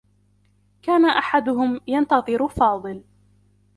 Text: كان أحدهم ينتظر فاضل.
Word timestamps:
كان 0.81 1.09
أحدهم 1.09 1.79
ينتظر 1.87 2.47
فاضل. 2.47 3.03